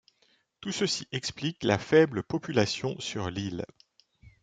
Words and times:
Tout 0.61 0.71
ceci 0.71 1.07
explique 1.11 1.63
la 1.63 1.77
faible 1.77 2.23
population 2.23 2.99
sur 2.99 3.29
l'île. 3.29 3.67